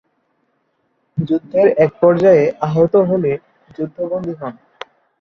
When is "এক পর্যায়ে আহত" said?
1.77-2.93